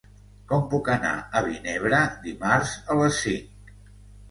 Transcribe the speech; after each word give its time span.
Com 0.51 0.63
puc 0.71 0.89
anar 0.93 1.11
a 1.41 1.43
Vinebre 1.49 2.01
dimarts 2.25 2.75
a 2.95 2.99
les 3.03 3.23
cinc? 3.29 3.73